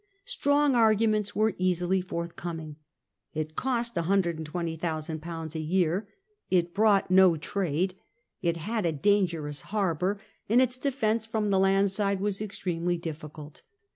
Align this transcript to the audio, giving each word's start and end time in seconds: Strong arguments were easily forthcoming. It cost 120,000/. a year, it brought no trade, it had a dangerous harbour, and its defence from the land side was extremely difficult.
Strong 0.25 0.73
arguments 0.73 1.35
were 1.35 1.53
easily 1.59 2.01
forthcoming. 2.01 2.75
It 3.35 3.55
cost 3.55 3.93
120,000/. 3.93 5.53
a 5.53 5.59
year, 5.59 6.07
it 6.49 6.73
brought 6.73 7.11
no 7.11 7.37
trade, 7.37 7.93
it 8.41 8.57
had 8.57 8.87
a 8.87 8.91
dangerous 8.93 9.61
harbour, 9.61 10.19
and 10.49 10.59
its 10.59 10.79
defence 10.79 11.27
from 11.27 11.51
the 11.51 11.59
land 11.59 11.91
side 11.91 12.19
was 12.19 12.41
extremely 12.41 12.97
difficult. 12.97 13.61